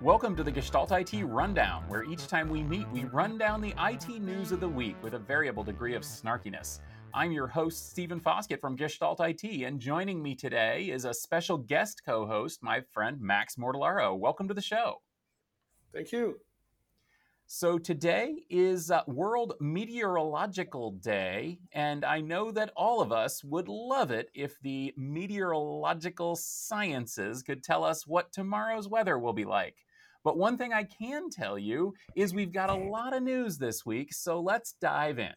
[0.00, 3.74] Welcome to the Gestalt IT Rundown, where each time we meet, we run down the
[3.78, 6.78] IT news of the week with a variable degree of snarkiness.
[7.12, 11.58] I'm your host, Stephen Foskett from Gestalt IT, and joining me today is a special
[11.58, 14.16] guest co host, my friend Max Mortellaro.
[14.16, 15.02] Welcome to the show.
[15.92, 16.38] Thank you.
[17.50, 23.68] So, today is uh, World Meteorological Day, and I know that all of us would
[23.68, 29.76] love it if the meteorological sciences could tell us what tomorrow's weather will be like.
[30.22, 33.86] But one thing I can tell you is we've got a lot of news this
[33.86, 35.32] week, so let's dive in.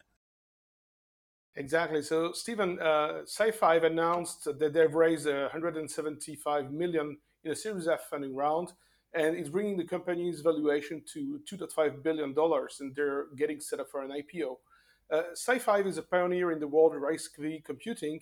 [1.56, 2.02] Exactly.
[2.02, 8.36] So, Stephen, uh, SiFive announced that they've raised 175 million in a Series F funding
[8.36, 8.74] round,
[9.14, 13.90] and it's bringing the company's valuation to 2.5 billion dollars, and they're getting set up
[13.90, 14.56] for an IPO.
[15.10, 18.20] Uh, SiFive is a pioneer in the world of RISC-V computing,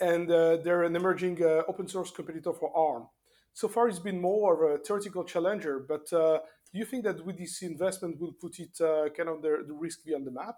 [0.00, 3.06] and uh, they're an emerging uh, open source competitor for ARM
[3.54, 5.78] so far it's been more of a theoretical challenger.
[5.78, 6.40] But uh,
[6.72, 9.72] do you think that with this investment we'll put it uh, kind of the, the
[9.72, 10.56] RISC on the map?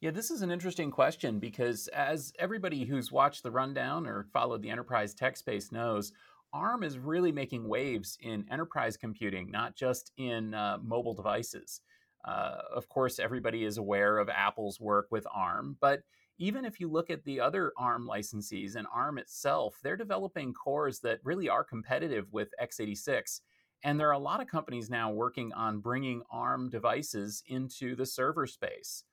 [0.00, 4.62] Yeah, this is an interesting question because as everybody who's watched the rundown or followed
[4.62, 6.12] the enterprise tech space knows,
[6.52, 11.80] ARM is really making waves in enterprise computing, not just in uh, mobile devices.
[12.24, 16.02] Uh, of course, everybody is aware of Apple's work with ARM, but
[16.38, 20.98] even if you look at the other ARM licensees and ARM itself, they're developing cores
[21.00, 23.40] that really are competitive with x86.
[23.84, 28.06] And there are a lot of companies now working on bringing ARM devices into the
[28.06, 29.04] server space.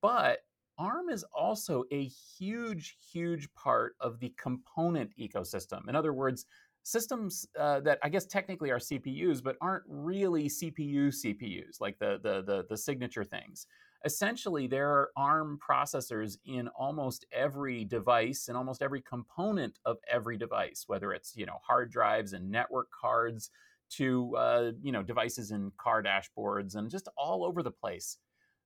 [0.00, 0.38] But
[0.78, 5.88] ARM is also a huge, huge part of the component ecosystem.
[5.88, 6.46] In other words,
[6.88, 12.18] systems uh, that I guess technically are CPUs, but aren't really CPU CPUs, like the,
[12.22, 13.66] the, the, the signature things
[14.04, 20.36] essentially there are ARM processors in almost every device and almost every component of every
[20.36, 23.50] device, whether it's you know hard drives and network cards
[23.90, 28.18] to uh, you know devices in car dashboards and just all over the place.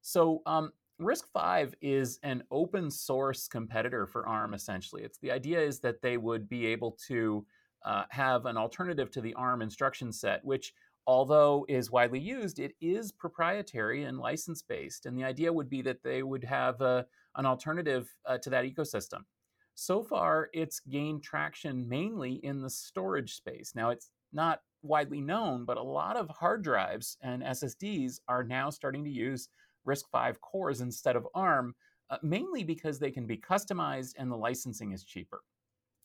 [0.02, 4.52] So um, RISC-V is an open source competitor for ARM.
[4.52, 7.46] Essentially, it's the idea is that they would be able to
[7.84, 10.72] uh, have an alternative to the ARM instruction set, which
[11.06, 15.06] although is widely used, it is proprietary and license based.
[15.06, 17.04] And the idea would be that they would have uh,
[17.36, 19.24] an alternative uh, to that ecosystem.
[19.74, 23.72] So far, it's gained traction mainly in the storage space.
[23.74, 28.70] Now, it's not widely known, but a lot of hard drives and SSDs are now
[28.70, 29.48] starting to use
[29.86, 31.74] RISC-V cores instead of ARM,
[32.10, 35.42] uh, mainly because they can be customized and the licensing is cheaper.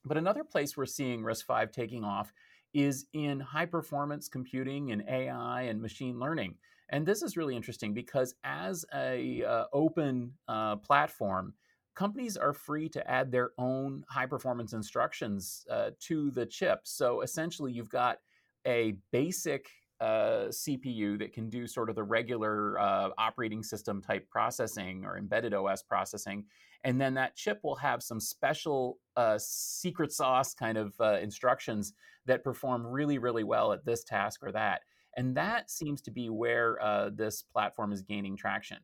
[0.06, 2.34] But another place we're seeing RISC-V taking off
[2.74, 6.56] is in high performance computing and AI and machine learning.
[6.90, 11.54] And this is really interesting because as a uh, open uh, platform,
[11.96, 16.82] companies are free to add their own high performance instructions uh, to the chip.
[16.84, 18.20] So essentially, you've got
[18.66, 19.68] a basic
[20.00, 25.18] uh, CPU that can do sort of the regular uh, operating system type processing or
[25.18, 26.46] embedded OS processing.
[26.84, 31.94] And then that chip will have some special uh, secret sauce kind of uh, instructions
[32.26, 34.82] that perform really, really well at this task or that.
[35.16, 38.78] And that seems to be where uh, this platform is gaining traction.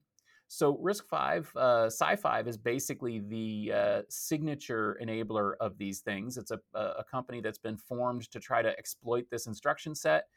[0.47, 6.37] So RISC-V, uh, Five, is basically the uh, signature enabler of these things.
[6.37, 10.27] It's a, a company that's been formed to try to exploit this instruction set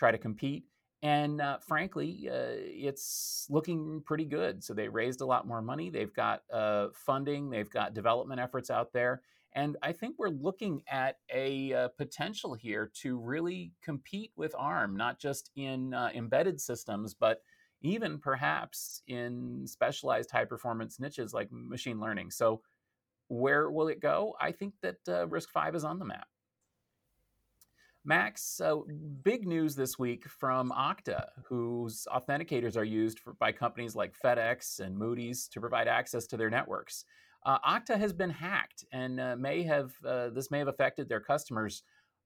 [0.00, 0.64] try to compete.
[1.02, 4.64] And uh, frankly, uh, it's looking pretty good.
[4.64, 5.90] So they raised a lot more money.
[5.90, 9.22] They've got uh, funding, they've got development efforts out there.
[9.52, 14.96] And I think we're looking at a uh, potential here to really compete with ARM,
[14.96, 17.42] not just in uh, embedded systems, but
[17.82, 22.30] even perhaps in specialized high performance niches like machine learning.
[22.30, 22.62] So,
[23.28, 24.34] where will it go?
[24.40, 26.26] I think that uh, RISC-V is on the map.
[28.04, 28.76] Max, uh,
[29.22, 34.80] big news this week from Okta, whose authenticators are used for, by companies like FedEx
[34.80, 37.04] and Moody's to provide access to their networks.
[37.44, 41.20] Uh, Okta has been hacked, and uh, may have uh, this may have affected their
[41.20, 41.82] customers.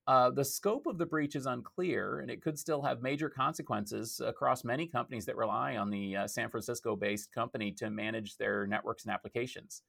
[0.07, 4.21] Uh, the scope of the breach is unclear, and it could still have major consequences
[4.25, 9.05] across many companies that rely on the uh, San Francisco-based company to manage their networks
[9.05, 9.83] and applications.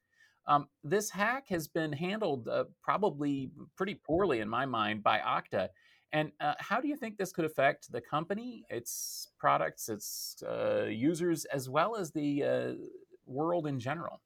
[0.48, 5.70] Um, this hack has been handled uh, probably pretty poorly, in my mind, by Okta.
[6.14, 10.86] And uh, how do you think this could affect the company, its products, its uh,
[10.86, 12.74] users, as well as the uh,
[13.26, 14.22] world in general?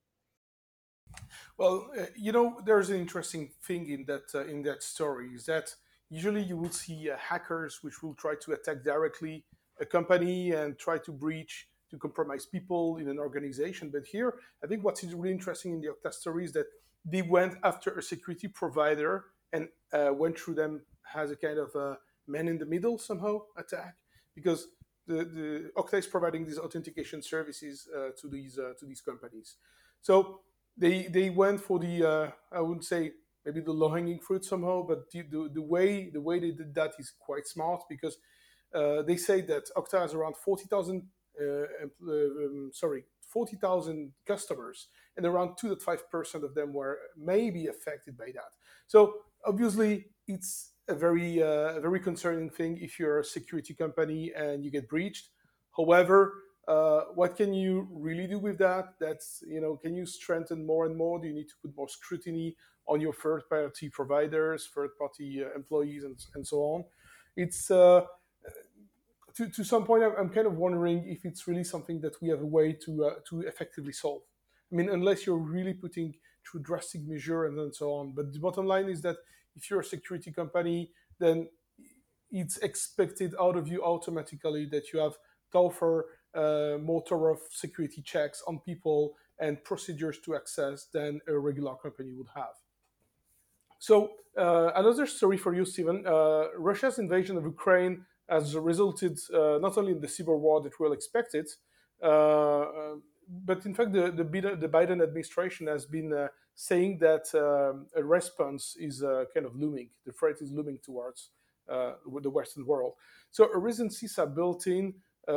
[1.57, 5.45] Well, uh, you know, there's an interesting thing in that uh, in that story is
[5.45, 5.73] that
[6.09, 9.45] usually you will see hackers which will try to attack directly
[9.79, 13.89] a company and try to breach to compromise people in an organization.
[13.89, 16.67] But here, I think what's really interesting in the Okta story is that
[17.05, 20.81] they went after a security provider and uh, went through them
[21.15, 21.97] as a kind of a
[22.27, 23.95] man in the middle somehow attack
[24.35, 24.67] because
[25.07, 29.55] the, the Okta is providing these authentication services uh, to these uh, to these companies.
[30.01, 30.41] So
[30.77, 33.11] they they went for the uh, I wouldn't say
[33.43, 36.75] maybe the low hanging fruit somehow, but the, the, the, way the way they did
[36.75, 38.17] that is quite smart because
[38.73, 41.03] uh, they say that Okta has around forty thousand
[41.41, 48.31] um, sorry 40,000 customers, and around 2 to 5% of them were maybe affected by
[48.33, 48.51] that.
[48.87, 49.13] So
[49.45, 54.71] obviously, it's a very, uh, very concerning thing if you're a security company and you
[54.71, 55.29] get breached.
[55.77, 56.33] However,
[56.67, 58.95] uh, what can you really do with that?
[58.99, 61.19] That's you know, can you strengthen more and more?
[61.19, 62.55] Do you need to put more scrutiny
[62.87, 66.83] on your third-party providers, third-party uh, employees, and, and so on?
[67.35, 68.01] It's uh,
[69.39, 72.41] to, to some point, I'm kind of wondering if it's really something that we have
[72.41, 74.23] a way to uh, to effectively solve.
[74.69, 76.13] I mean, unless you're really putting
[76.45, 78.11] through drastic measure and, and so on.
[78.13, 79.15] But the bottom line is that
[79.55, 81.47] if you're a security company, then
[82.31, 85.13] it's expected out of you automatically that you have
[85.53, 86.05] tougher,
[86.35, 92.11] uh, more thorough security checks on people and procedures to access than a regular company
[92.13, 92.55] would have.
[93.79, 96.05] So uh, another story for you, Stephen.
[96.05, 100.79] Uh, Russia's invasion of Ukraine has resulted uh, not only in the cyber war that
[100.79, 101.47] we all expected,
[102.01, 102.95] uh, uh,
[103.27, 104.23] but in fact, the, the,
[104.67, 109.89] Biden, administration has been uh, saying that um, a response is uh, kind of looming.
[110.05, 111.29] The threat is looming towards
[111.71, 112.93] uh, the Western world.
[113.29, 114.95] So, a recent CISA built in,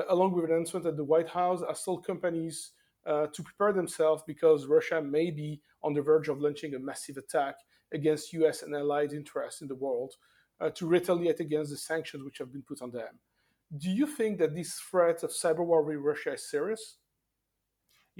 [0.08, 2.70] along with an announcement at the White House, has told companies
[3.06, 7.56] to prepare themselves because Russia may be on the verge of launching a massive attack
[7.92, 10.14] against US and allied interests in the world
[10.62, 13.18] uh, to retaliate against the sanctions which have been put on them.
[13.76, 16.98] Do you think that this threat of cyber war with Russia is serious?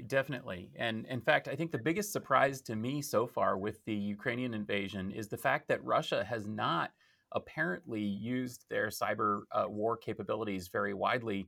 [0.07, 0.71] Definitely.
[0.75, 4.53] And in fact, I think the biggest surprise to me so far with the Ukrainian
[4.53, 6.89] invasion is the fact that Russia has not
[7.31, 11.47] apparently used their cyber uh, war capabilities very widely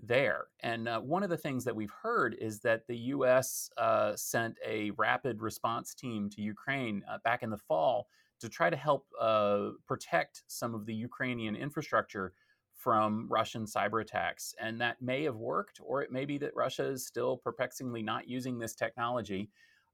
[0.00, 0.46] there.
[0.60, 4.56] And uh, one of the things that we've heard is that the US uh, sent
[4.66, 8.08] a rapid response team to Ukraine uh, back in the fall
[8.44, 12.34] to try to help uh, protect some of the Ukrainian infrastructure
[12.74, 14.54] from Russian cyber attacks.
[14.60, 18.28] And that may have worked, or it may be that Russia is still perplexingly not
[18.28, 19.48] using this technology.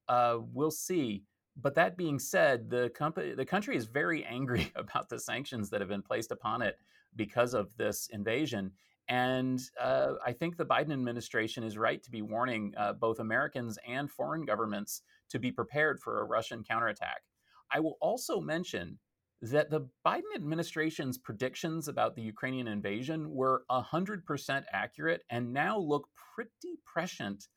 [0.08, 1.23] Uh, we'll see.
[1.56, 5.81] But that being said, the company, the country is very angry about the sanctions that
[5.81, 6.76] have been placed upon it
[7.14, 8.73] because of this invasion.
[9.08, 13.79] And uh, I think the Biden administration is right to be warning uh, both Americans
[13.87, 17.23] and foreign governments to be prepared for a Russian counterattack.
[17.72, 18.99] I will also mention
[19.43, 26.08] that the Biden administration's predictions about the Ukrainian invasion were 100% accurate and now look
[26.34, 27.49] pretty prescient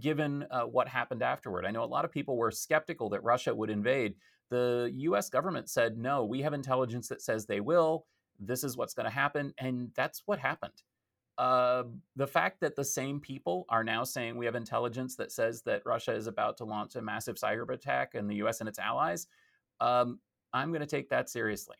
[0.00, 1.64] given uh, what happened afterward.
[1.64, 4.14] I know a lot of people were skeptical that Russia would invade.
[4.50, 8.06] The US government said, no, we have intelligence that says they will.
[8.40, 9.54] This is what's going to happen.
[9.58, 10.82] And that's what happened.
[11.36, 11.84] Uh,
[12.16, 15.82] the fact that the same people are now saying we have intelligence that says that
[15.86, 19.28] Russia is about to launch a massive cyber attack in the US and its allies
[19.80, 20.20] um,
[20.52, 21.76] I'm going to take that seriously.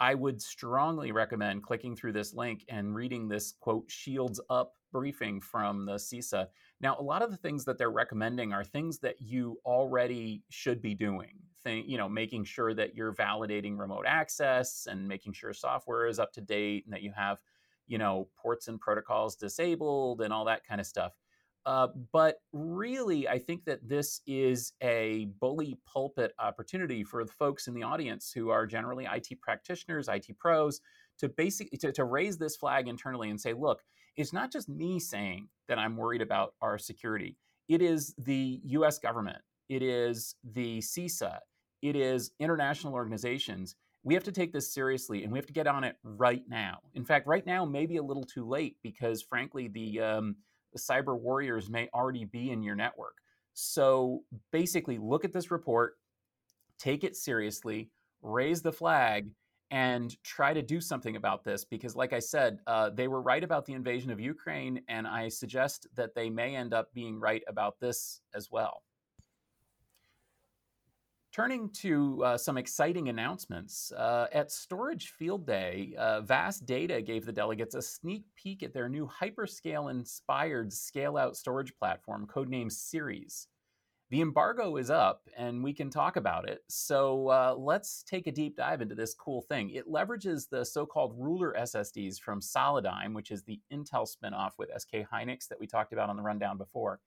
[0.00, 5.40] I would strongly recommend clicking through this link and reading this quote shields up briefing
[5.40, 6.48] from the CISA.
[6.80, 10.82] Now, a lot of the things that they're recommending are things that you already should
[10.82, 11.30] be doing.
[11.62, 16.18] Think, you know, making sure that you're validating remote access and making sure software is
[16.18, 17.38] up to date and that you have,
[17.86, 21.12] you know, ports and protocols disabled and all that kind of stuff.
[21.66, 27.68] Uh, but really, I think that this is a bully pulpit opportunity for the folks
[27.68, 30.80] in the audience who are generally IT practitioners, IT pros,
[31.18, 33.80] to basically to, to raise this flag internally and say, look,
[34.16, 37.36] it's not just me saying that I'm worried about our security.
[37.68, 38.98] It is the U.S.
[38.98, 39.38] government.
[39.68, 41.38] It is the CISA.
[41.80, 43.74] It is international organizations.
[44.02, 46.80] We have to take this seriously, and we have to get on it right now.
[46.92, 50.36] In fact, right now may be a little too late because, frankly, the um,
[50.78, 53.16] cyber warriors may already be in your network.
[53.54, 55.94] So basically, look at this report,
[56.78, 57.90] take it seriously,
[58.22, 59.30] raise the flag,
[59.70, 63.42] and try to do something about this because, like I said, uh, they were right
[63.42, 67.42] about the invasion of Ukraine, and I suggest that they may end up being right
[67.48, 68.82] about this as well.
[71.34, 77.26] Turning to uh, some exciting announcements, uh, at Storage Field Day, uh, Vast Data gave
[77.26, 82.70] the delegates a sneak peek at their new hyperscale inspired scale out storage platform, codenamed
[82.70, 83.48] Ceres.
[84.10, 86.60] the embargo is up and we can talk about it.
[86.68, 89.70] So uh, let's take a deep dive into this cool thing.
[89.70, 94.70] It leverages the so called ruler SSDs from Solidigm, which is the Intel spinoff with
[94.78, 97.00] SK Hynix that we talked about on the rundown before.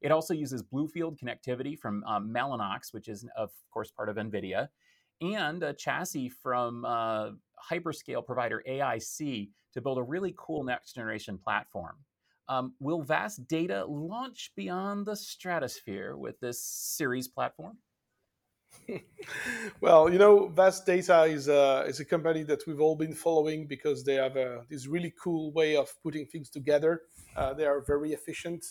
[0.00, 4.68] It also uses Bluefield connectivity from um, Mellanox, which is, of course, part of NVIDIA,
[5.20, 7.30] and a chassis from uh,
[7.70, 11.96] hyperscale provider AIC to build a really cool next generation platform.
[12.48, 17.76] Um, will VAST Data launch beyond the stratosphere with this Ceres platform?
[19.80, 23.66] well, you know, VAST Data is a, is a company that we've all been following
[23.66, 27.02] because they have a, this really cool way of putting things together.
[27.36, 28.64] Uh, they are very efficient.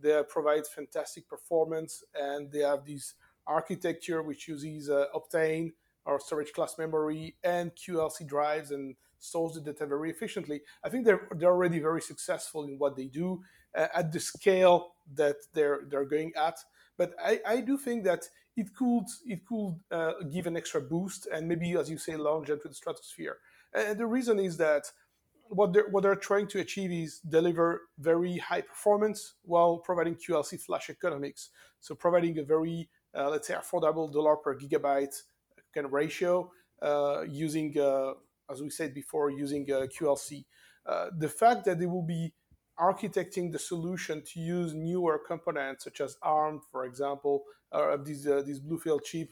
[0.00, 3.14] They provide fantastic performance, and they have this
[3.46, 5.72] architecture which uses uh, Optane
[6.04, 10.62] or storage class memory and QLC drives and stores the data very efficiently.
[10.82, 13.42] I think they're they're already very successful in what they do
[13.76, 16.58] uh, at the scale that they're they're going at.
[16.96, 21.28] But I, I do think that it could it could uh, give an extra boost
[21.32, 23.38] and maybe, as you say, launch into the stratosphere.
[23.72, 24.90] And the reason is that
[25.50, 30.60] what they're what they're trying to achieve is deliver very high performance while providing QLC
[30.60, 31.50] flash economics.
[31.80, 35.22] So providing a very uh, let's say affordable dollar per gigabyte
[35.74, 36.50] kind of ratio
[36.82, 38.12] uh, using uh,
[38.50, 40.44] as we said before, using uh, QLC.
[40.86, 42.32] Uh, the fact that they will be
[42.78, 48.42] architecting the solution to use newer components such as ARM, for example, or these uh,
[48.46, 49.30] these Bluefield chip,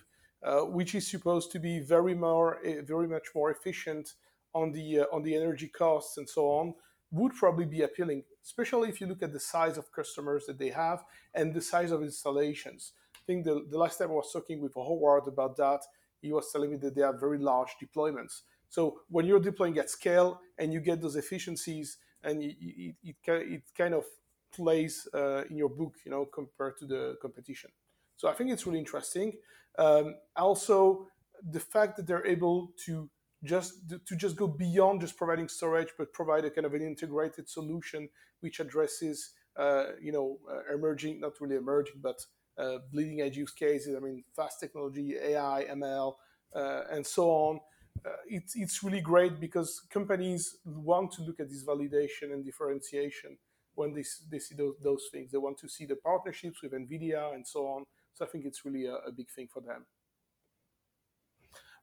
[0.67, 4.15] which is supposed to be very more eh, very much more efficient
[4.61, 6.75] on the uh, on the energy costs and so on,
[7.11, 10.71] would probably be appealing, especially if you look at the size of customers that they
[10.71, 12.93] have and the size of installations.
[13.17, 15.81] I think the, the last time I was talking with Howard about that,
[16.21, 18.43] he was telling me that they have very large deployments.
[18.69, 23.63] So when you're deploying at scale and you get those efficiencies, and it, it, it,
[23.77, 24.05] kind of
[24.53, 27.71] plays uh, in your book, you know, compared to the competition.
[28.17, 29.35] So I think it's really interesting.
[29.79, 31.07] Um, also,
[31.51, 33.09] the fact that they're able to
[33.45, 37.49] just to just go beyond just providing storage, but provide a kind of an integrated
[37.49, 38.09] solution
[38.41, 42.21] which addresses, uh, you know, uh, emerging, not really emerging, but
[42.59, 43.97] uh, bleeding edge use cases.
[43.97, 46.15] I mean, fast technology, AI, ML,
[46.55, 47.61] uh, and so on
[48.05, 53.37] uh, it's it's really great because companies want to look at this validation and differentiation
[53.75, 55.31] when they, they see those, those things.
[55.31, 57.85] They want to see the partnerships with NVIDIA and so on.
[58.15, 59.87] So I think it's really a, a big thing for them.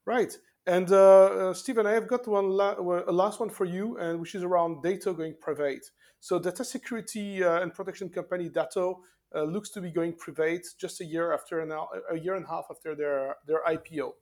[0.05, 0.37] Right.
[0.67, 4.19] And uh, uh, Stephen, I have got one la- a last one for you, and
[4.19, 5.85] which is around Datto going private.
[6.19, 9.01] So, data security uh, and protection company Datto
[9.35, 12.49] uh, looks to be going private just a year after an, a year and a
[12.49, 14.13] half after their their IPO.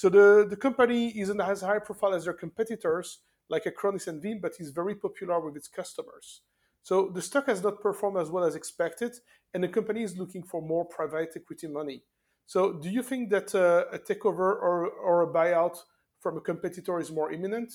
[0.00, 3.18] So the, the company isn't as high profile as their competitors,
[3.50, 6.40] like Acronis and Veeam, but is very popular with its customers.
[6.82, 9.12] So the stock has not performed as well as expected,
[9.52, 12.02] and the company is looking for more private equity money.
[12.50, 15.78] So do you think that uh, a takeover or, or a buyout
[16.18, 17.72] from a competitor is more imminent?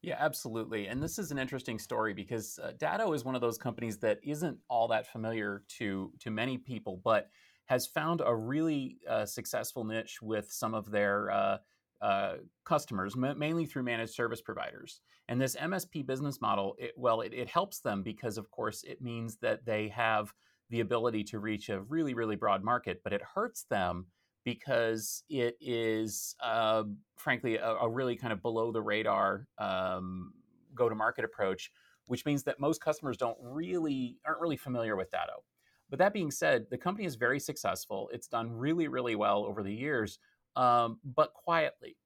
[0.00, 0.86] Yeah, absolutely.
[0.86, 4.20] And this is an interesting story because uh, Datto is one of those companies that
[4.24, 7.28] isn't all that familiar to to many people, but
[7.66, 11.58] has found a really uh, successful niche with some of their uh,
[12.00, 15.02] uh, customers, mainly through managed service providers.
[15.28, 19.02] And this MSP business model, it, well, it, it, helps them because, of course, it
[19.02, 20.32] means that they have
[20.70, 24.06] the ability to reach a really, really broad market, but it hurts them
[24.44, 26.84] because it is, uh,
[27.16, 30.32] frankly, a, a, really kind of below the radar um,
[30.74, 31.72] go to market approach,
[32.06, 35.42] which means that most customers don't really aren't really familiar with Datto.
[35.90, 38.08] But that being said, the company is very successful.
[38.12, 40.18] It's done really, really well over the years,
[40.54, 41.96] um, but quietly.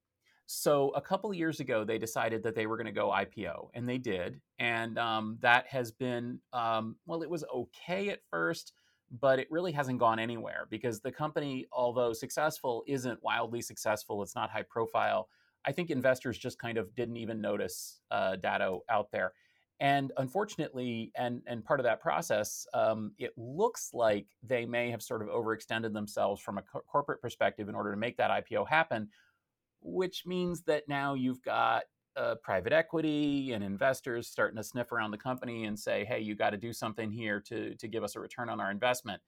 [0.52, 3.68] So a couple of years ago, they decided that they were going to go IPO,
[3.72, 4.40] and they did.
[4.58, 8.72] And um, that has been, um, well, it was okay at first,
[9.20, 14.24] but it really hasn't gone anywhere because the company, although successful, isn't wildly successful.
[14.24, 15.28] It's not high profile.
[15.64, 19.34] I think investors just kind of didn't even notice uh, Datto out there.
[19.78, 25.00] And unfortunately, and and part of that process, um, it looks like they may have
[25.00, 28.68] sort of overextended themselves from a co- corporate perspective in order to make that IPO
[28.68, 29.08] happen,
[29.82, 31.84] which means that now you've got
[32.16, 36.34] uh, private equity and investors starting to sniff around the company and say, "Hey, you
[36.34, 39.22] got to do something here to to give us a return on our investment."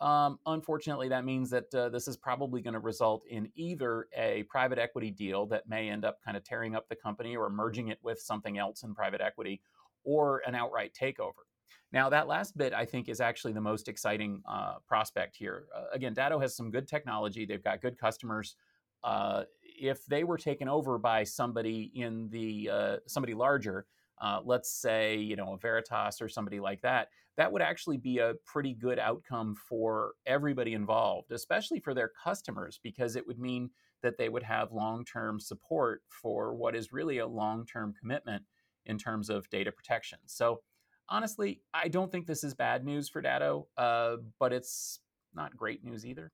[0.00, 4.44] Um, unfortunately, that means that uh, this is probably going to result in either a
[4.44, 7.88] private equity deal that may end up kind of tearing up the company or merging
[7.88, 9.60] it with something else in private equity,
[10.04, 11.44] or an outright takeover.
[11.90, 15.66] Now, that last bit I think is actually the most exciting uh, prospect here.
[15.74, 18.56] Uh, again, Datto has some good technology, they've got good customers.
[19.04, 19.44] Uh,
[19.80, 23.86] if they were taken over by somebody in the uh, somebody larger,
[24.20, 28.18] uh, let's say you know a Veritas or somebody like that, that would actually be
[28.18, 33.70] a pretty good outcome for everybody involved, especially for their customers, because it would mean
[34.02, 38.42] that they would have long-term support for what is really a long-term commitment
[38.86, 40.18] in terms of data protection.
[40.26, 40.60] So
[41.08, 45.00] honestly, I don't think this is bad news for Datto, uh, but it's
[45.34, 46.32] not great news either.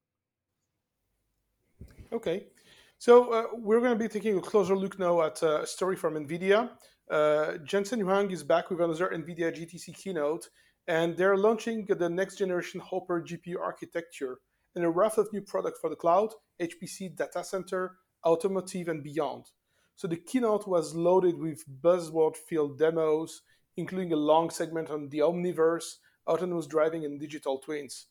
[2.12, 2.46] Okay.
[2.98, 5.96] So uh, we're going to be taking a closer look now at uh, a story
[5.96, 6.70] from NVIDIA.
[7.10, 10.48] Uh, Jensen Huang is back with another NVIDIA GTC keynote,
[10.88, 14.38] and they're launching the next generation Hopper GPU architecture
[14.74, 19.50] and a raft of new products for the cloud, HPC data center, automotive, and beyond.
[19.96, 23.42] So the keynote was loaded with buzzword filled demos,
[23.76, 25.96] including a long segment on the Omniverse,
[26.26, 28.06] autonomous driving, and digital twins,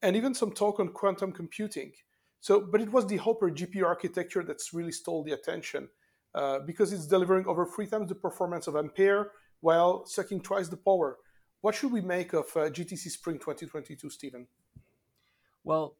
[0.00, 1.92] and even some talk on quantum computing.
[2.40, 5.88] So, but it was the Hopper GPU architecture that's really stole the attention
[6.34, 10.76] uh, because it's delivering over three times the performance of Ampere while sucking twice the
[10.76, 11.18] power.
[11.60, 14.46] What should we make of uh, GTC Spring 2022, Stephen?
[15.64, 15.96] Well,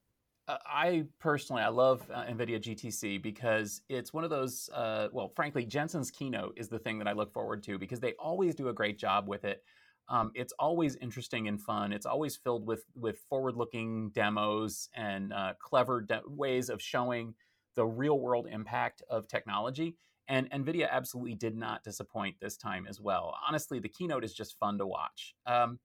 [0.46, 5.32] uh, I personally, I love uh, NVIDIA GTC because it's one of those, uh, well,
[5.34, 8.68] frankly, Jensen's keynote is the thing that I look forward to because they always do
[8.68, 9.62] a great job with it.
[10.08, 11.92] Um, it's always interesting and fun.
[11.92, 17.34] It's always filled with with forward looking demos and uh, clever de- ways of showing
[17.74, 19.96] the real world impact of technology.
[20.26, 23.34] And NVIDIA absolutely did not disappoint this time as well.
[23.46, 25.78] Honestly, the keynote is just fun to watch um,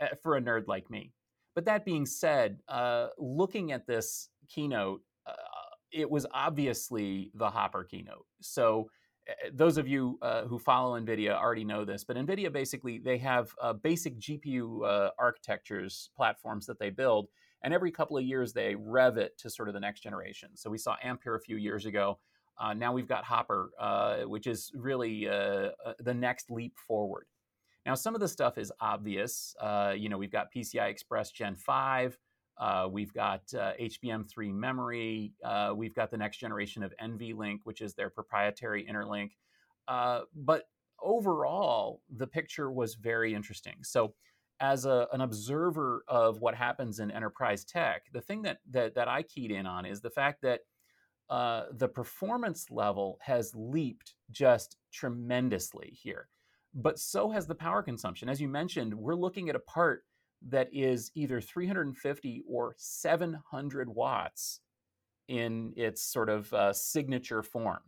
[0.00, 1.12] eh, for a nerd like me.
[1.54, 5.32] But that being said, uh, looking at this keynote, uh,
[5.92, 8.26] it was obviously the Hopper keynote.
[8.40, 8.90] So
[9.52, 13.52] those of you uh, who follow NVIDIA already know this, but NVIDIA basically they have
[13.60, 17.28] uh, basic GPU uh, architectures platforms that they build,
[17.62, 20.50] and every couple of years they rev it to sort of the next generation.
[20.54, 22.18] So we saw Ampere a few years ago.
[22.58, 25.70] Uh, now we've got Hopper, uh, which is really uh,
[26.00, 27.26] the next leap forward.
[27.86, 29.54] Now some of the stuff is obvious.
[29.96, 32.18] you know we've got PCI Express Gen five.
[32.60, 35.32] Uh, we've got uh, HBM3 memory.
[35.42, 39.30] Uh, we've got the next generation of NVLink, which is their proprietary interlink.
[39.88, 40.64] Uh, but
[41.02, 43.76] overall, the picture was very interesting.
[43.82, 44.14] So,
[44.60, 49.08] as a, an observer of what happens in enterprise tech, the thing that, that, that
[49.08, 50.60] I keyed in on is the fact that
[51.30, 56.28] uh, the performance level has leaped just tremendously here.
[56.74, 58.28] But so has the power consumption.
[58.28, 60.04] As you mentioned, we're looking at a part
[60.48, 64.60] that is either 350 or 700 watts
[65.28, 67.80] in its sort of uh, signature form.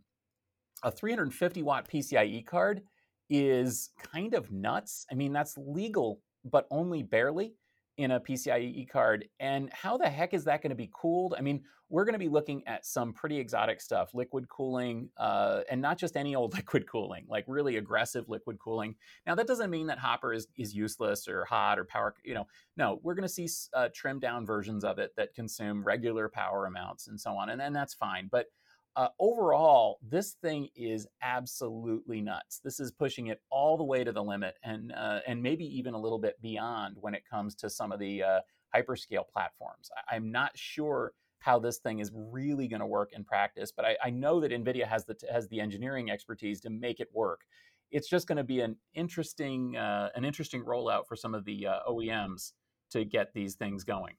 [0.83, 2.81] A 350 watt PCIe card
[3.29, 5.05] is kind of nuts.
[5.11, 7.55] I mean, that's legal, but only barely
[7.97, 9.25] in a PCIe card.
[9.39, 11.35] And how the heck is that going to be cooled?
[11.37, 15.61] I mean, we're going to be looking at some pretty exotic stuff, liquid cooling, uh,
[15.69, 18.95] and not just any old liquid cooling, like really aggressive liquid cooling.
[19.27, 22.47] Now, that doesn't mean that Hopper is, is useless or hot or power, you know,
[22.77, 26.65] no, we're going to see uh, trimmed down versions of it that consume regular power
[26.65, 27.49] amounts and so on.
[27.49, 28.27] And, and that's fine.
[28.31, 28.47] But
[28.95, 32.59] uh, overall, this thing is absolutely nuts.
[32.63, 35.93] This is pushing it all the way to the limit, and uh, and maybe even
[35.93, 38.39] a little bit beyond when it comes to some of the uh,
[38.75, 39.89] hyperscale platforms.
[40.11, 43.83] I, am not sure how this thing is really going to work in practice, but
[43.85, 47.41] I, I, know that NVIDIA has the has the engineering expertise to make it work.
[47.89, 51.65] It's just going to be an interesting uh, an interesting rollout for some of the
[51.65, 52.53] uh, OEMs
[52.91, 54.13] to get these things going.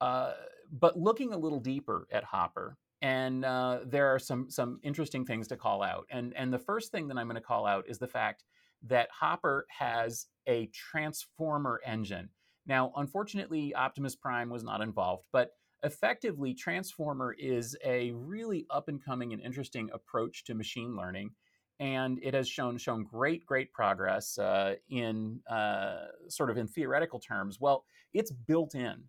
[0.00, 0.32] Uh,
[0.70, 5.48] but looking a little deeper at Hopper, and uh, there are some some interesting things
[5.48, 6.06] to call out.
[6.10, 8.44] And and the first thing that I'm going to call out is the fact
[8.82, 12.28] that Hopper has a transformer engine.
[12.66, 19.02] Now, unfortunately, Optimus Prime was not involved, but effectively, transformer is a really up and
[19.02, 21.30] coming and interesting approach to machine learning.
[21.78, 27.18] And it has shown shown great, great progress uh, in uh, sort of in theoretical
[27.18, 27.58] terms.
[27.58, 29.04] Well, it's built in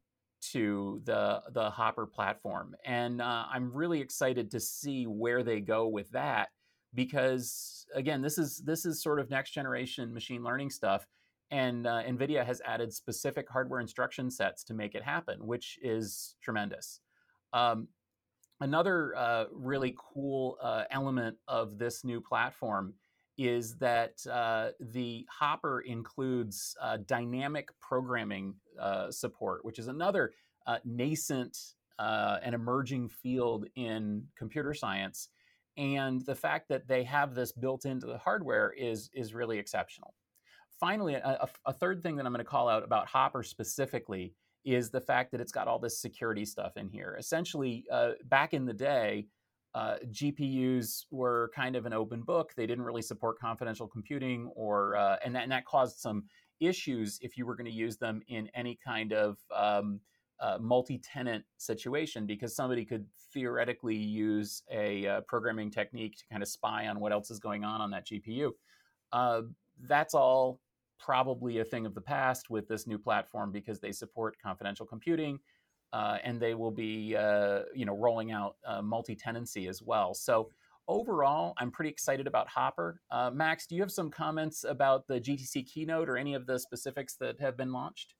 [0.51, 5.88] to the the Hopper platform, and uh, I'm really excited to see where they go
[5.88, 6.49] with that
[6.93, 11.06] because again, this is this is sort of next generation machine learning stuff,
[11.51, 16.36] and uh, NVIDIA has added specific hardware instruction sets to make it happen, which is
[16.41, 16.99] tremendous.
[17.54, 17.88] Um,
[18.60, 22.93] another uh, really cool uh, element of this new platform
[23.38, 30.34] is that uh, the Hopper includes uh, dynamic programming uh, support, which is another
[30.67, 31.58] uh, nascent
[32.00, 35.30] uh, and emerging field in computer science.
[35.78, 40.13] And the fact that they have this built into the hardware is, is really exceptional.
[40.80, 44.34] Finally, a, a third thing that I'm going to call out about Hopper specifically
[44.65, 47.15] is the fact that it's got all this security stuff in here.
[47.20, 49.28] Essentially, uh, back in the day,
[49.73, 52.53] uh, GPUs were kind of an open book.
[52.55, 56.23] They didn't really support confidential computing, or uh, and, that, and that caused some
[56.60, 59.99] issues if you were going to use them in any kind of um,
[60.39, 66.49] uh, multi-tenant situation, because somebody could theoretically use a uh, programming technique to kind of
[66.49, 68.51] spy on what else is going on on that GPU.
[69.13, 69.43] Uh,
[69.88, 70.60] that's all
[70.99, 75.39] probably a thing of the past with this new platform because they support confidential computing
[75.93, 80.13] uh, and they will be uh, you know rolling out uh, multi-tenancy as well.
[80.13, 80.49] So
[80.88, 83.01] overall, I'm pretty excited about Hopper.
[83.10, 86.60] Uh, Max, do you have some comments about the GTC keynote or any of the
[86.60, 88.15] specifics that have been launched?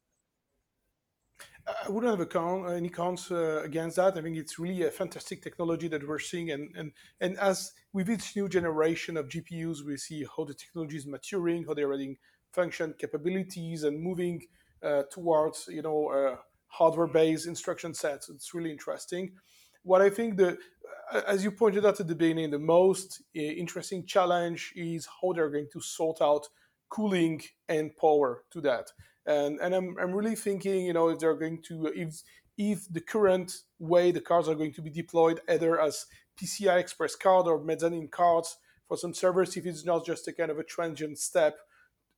[1.86, 4.17] I wouldn't have con, any cons uh, against that.
[4.17, 8.10] I think it's really a fantastic technology that we're seeing, and and and as with
[8.10, 12.17] each new generation of GPUs, we see how the technology is maturing, how they're adding
[12.51, 14.41] function capabilities, and moving
[14.84, 16.38] uh, towards you know
[16.71, 18.29] hardware-based instruction sets.
[18.29, 19.34] It's really interesting.
[19.84, 20.57] What I think the,
[21.27, 25.49] as you pointed out at the beginning, the most uh, interesting challenge is how they're
[25.49, 26.47] going to sort out
[26.89, 28.91] cooling and power to that.
[29.25, 32.21] And and I'm I'm really thinking, you know, if they're going to if
[32.57, 36.05] if the current way the cards are going to be deployed either as
[36.39, 38.57] PCI Express card or mezzanine cards
[38.88, 41.57] for some servers, if it's not just a kind of a transient step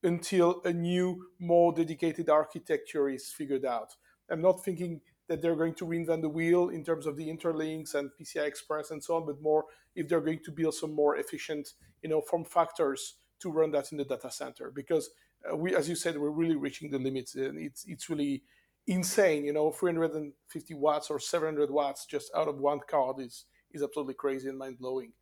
[0.02, 3.96] until a new, more dedicated architecture is figured out.
[4.30, 7.96] I'm not thinking that they're going to reinvent the wheel in terms of the interlinks
[7.96, 11.18] and PCI Express and so on, but more if they're going to build some more
[11.18, 11.70] efficient,
[12.02, 14.72] you know, form factors to run that in the data center.
[14.72, 15.10] Because
[15.50, 18.44] uh, we, as you said, we're really reaching the limits, and it's it's really
[18.88, 19.46] insane.
[19.46, 24.14] You know, 350 watts or 700 watts just out of one card is is absolutely
[24.16, 25.14] crazy and mind blowing.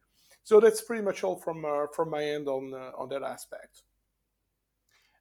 [0.44, 3.84] So that's pretty much all from uh, from my end on uh, on that aspect.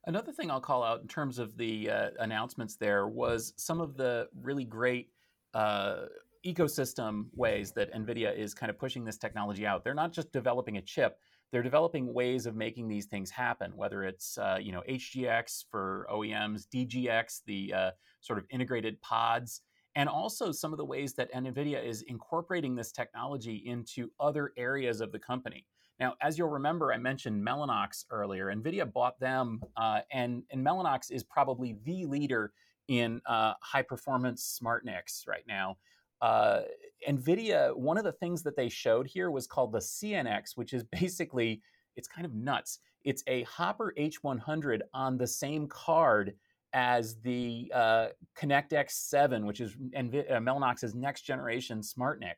[0.07, 3.97] Another thing I'll call out in terms of the uh, announcements there was some of
[3.97, 5.09] the really great
[5.53, 6.05] uh,
[6.45, 9.83] ecosystem ways that NVIDIA is kind of pushing this technology out.
[9.83, 11.19] They're not just developing a chip,
[11.51, 16.07] they're developing ways of making these things happen, whether it's uh, you know HGX for
[16.11, 19.61] OEMs, DGX, the uh, sort of integrated pods,
[19.95, 25.01] and also some of the ways that NVIDIA is incorporating this technology into other areas
[25.01, 25.65] of the company.
[26.01, 28.47] Now, as you'll remember, I mentioned Mellanox earlier.
[28.47, 32.53] NVIDIA bought them, uh, and, and Mellanox is probably the leader
[32.87, 35.77] in uh, high performance smart NICs right now.
[36.19, 36.61] Uh,
[37.07, 40.83] NVIDIA, one of the things that they showed here was called the CNX, which is
[40.91, 41.61] basically,
[41.95, 42.79] it's kind of nuts.
[43.03, 46.33] It's a Hopper H100 on the same card
[46.73, 52.37] as the uh, ConnectX-7, which is NV- uh, Mellanox's next generation SmartNIC.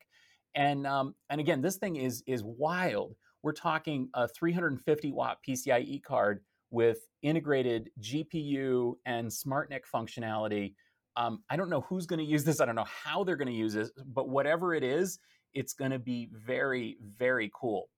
[0.53, 6.01] And, um, and again, this thing is, is wild we're talking a 350 watt PCIe
[6.01, 6.39] card
[6.71, 10.73] with integrated GPU and SmartNIC functionality.
[11.15, 12.59] Um, I don't know who's going to use this.
[12.59, 15.19] I don't know how they're going to use it, but whatever it is,
[15.53, 17.89] it's going to be very, very cool.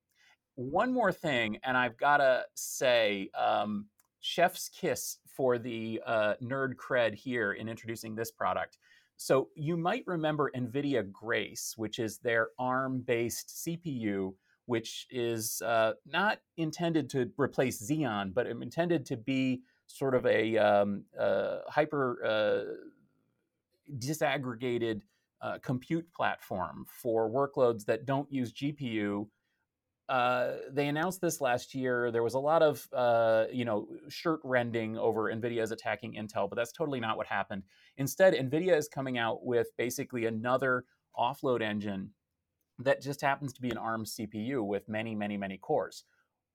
[0.55, 3.85] One more thing, and I've got to say, um,
[4.19, 8.77] chef's kiss for the uh, nerd cred here in introducing this product.
[9.17, 14.33] So you might remember NVIDIA Grace, which is their ARM based CPU
[14.65, 20.57] which is uh, not intended to replace Xeon, but intended to be sort of a
[20.57, 22.63] um, uh, hyper uh,
[23.97, 25.01] disaggregated
[25.41, 29.27] uh, compute platform for workloads that don't use GPU.
[30.07, 32.11] Uh, they announced this last year.
[32.11, 36.49] There was a lot of, uh, you know, shirt rending over NVIDIA is attacking Intel,
[36.49, 37.63] but that's totally not what happened.
[37.97, 40.85] Instead, NVIDIA is coming out with basically another
[41.17, 42.11] offload engine
[42.79, 46.03] that just happens to be an ARM CPU with many, many, many cores.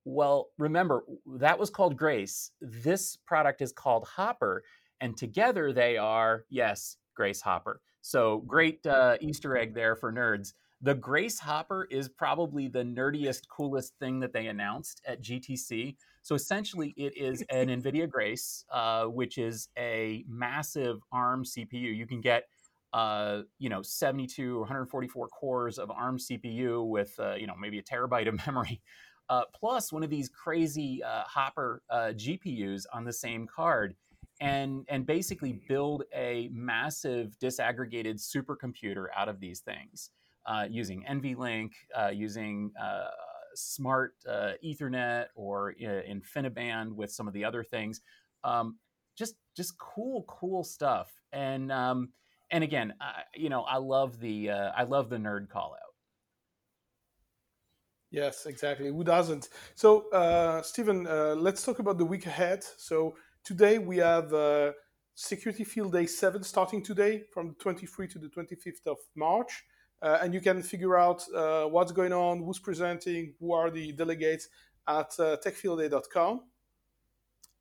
[0.05, 1.05] Well, remember,
[1.39, 2.53] that was called Grace.
[2.61, 4.63] This product is called Hopper,
[5.01, 7.81] and together they are, yes, Grace Hopper.
[8.03, 10.55] So great uh, Easter egg there for nerds.
[10.83, 15.97] The Grace Hopper is probably the nerdiest, coolest thing that they announced at GTC.
[16.23, 21.95] So essentially, it is an NVIDIA Grace, uh, which is a massive ARM CPU.
[21.95, 22.45] You can get
[22.93, 27.79] uh, you know, 72 or 144 cores of ARM CPU with, uh, you know, maybe
[27.79, 28.81] a terabyte of memory,
[29.29, 33.95] uh, plus one of these crazy uh, Hopper uh, GPUs on the same card,
[34.41, 40.11] and and basically build a massive disaggregated supercomputer out of these things
[40.69, 41.71] using NVLink,
[42.13, 42.73] using
[43.55, 48.01] smart Ethernet or InfiniBand with some of the other things.
[48.43, 48.79] Um,
[49.17, 52.09] just just cool, cool stuff, and um,
[52.51, 52.95] and again,
[53.35, 55.95] you know, I love the uh, I love the nerd call out.
[58.11, 58.89] Yes, exactly.
[58.89, 59.49] Who doesn't?
[59.77, 62.65] So, uh, Stephen, uh, let's talk about the week ahead.
[62.77, 64.73] So today we have uh,
[65.15, 69.65] Security Field Day seven starting today from the 23 to the 25th of March.
[70.03, 73.93] uh, and you can figure out uh, what's going on, who's presenting, who are the
[73.93, 74.49] delegates
[74.89, 76.41] at uh, techfieldday.com.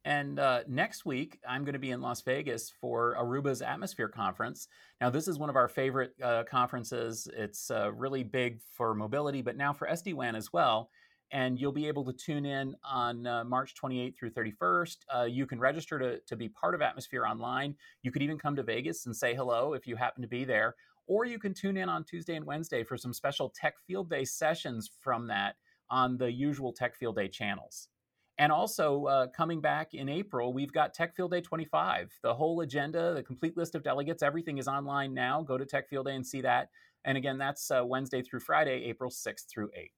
[0.06, 4.68] And uh, next week, I'm going to be in Las Vegas for Aruba's Atmosphere Conference.
[5.02, 7.28] Now, this is one of our favorite uh, conferences.
[7.36, 10.90] It's uh, really big for mobility, but now for SD WAN as well.
[11.32, 14.98] And you'll be able to tune in on uh, March 28th through 31st.
[15.14, 17.76] Uh, you can register to, to be part of Atmosphere online.
[18.02, 20.76] You could even come to Vegas and say hello if you happen to be there.
[21.08, 24.26] Or you can tune in on Tuesday and Wednesday for some special Tech Field Day
[24.26, 25.56] sessions from that
[25.90, 27.90] on the usual Tech Field Day channels.
[28.40, 32.18] And also, uh, coming back in April, we've got Tech Field Day 25.
[32.24, 35.42] The whole agenda, the complete list of delegates, everything is online now.
[35.42, 36.70] Go to Tech Field Day and see that.
[37.04, 39.92] And again, that's uh, Wednesday through Friday, April 6th through 8th.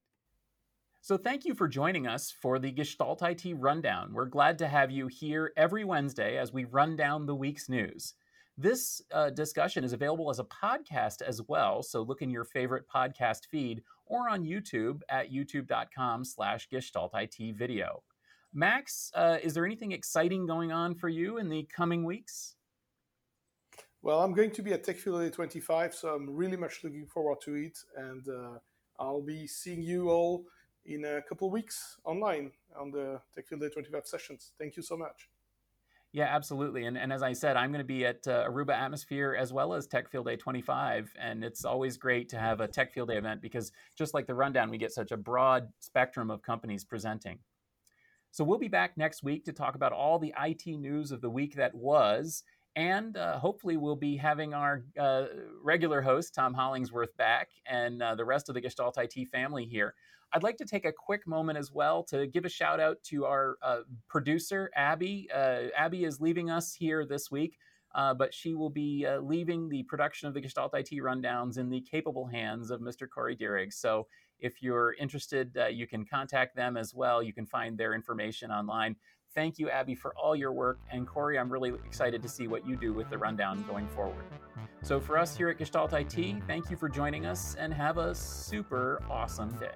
[1.01, 4.11] So, thank you for joining us for the Gestalt IT Rundown.
[4.11, 8.15] We're glad to have you here every Wednesday as we run down the week's news.
[8.57, 12.85] This uh, discussion is available as a podcast as well, so look in your favorite
[12.89, 18.01] podcast feed or on YouTube at youtube.com slash Gestalt IT video.
[18.53, 22.55] Max, uh, is there anything exciting going on for you in the coming weeks?
[24.01, 27.39] Well, I'm going to be at TechField Day 25, so I'm really much looking forward
[27.41, 27.77] to it.
[27.95, 28.57] And uh,
[28.99, 30.43] I'll be seeing you all
[30.85, 34.53] in a couple of weeks online on the TechField Day 25 sessions.
[34.57, 35.29] Thank you so much.
[36.13, 36.85] Yeah, absolutely.
[36.85, 39.73] And, and as I said, I'm going to be at uh, Aruba Atmosphere as well
[39.73, 41.13] as Tech Field Day 25.
[41.17, 44.35] And it's always great to have a Tech Field Day event because just like the
[44.35, 47.39] rundown, we get such a broad spectrum of companies presenting.
[48.31, 51.29] So we'll be back next week to talk about all the IT news of the
[51.29, 52.43] week that was.
[52.77, 55.25] And uh, hopefully, we'll be having our uh,
[55.61, 59.93] regular host, Tom Hollingsworth, back and uh, the rest of the Gestalt IT family here.
[60.31, 63.25] I'd like to take a quick moment as well to give a shout out to
[63.25, 65.27] our uh, producer, Abby.
[65.33, 67.57] Uh, Abby is leaving us here this week.
[67.93, 71.81] Uh, but she will be leaving the production of the Gestalt IT rundowns in the
[71.81, 73.05] capable hands of Mr.
[73.05, 73.69] Corey Deering.
[73.69, 74.07] So
[74.41, 77.23] if you're interested, uh, you can contact them as well.
[77.23, 78.95] You can find their information online.
[79.33, 80.79] Thank you, Abby, for all your work.
[80.91, 84.25] And Corey, I'm really excited to see what you do with the rundown going forward.
[84.81, 88.13] So, for us here at Gestalt IT, thank you for joining us and have a
[88.13, 89.75] super awesome day.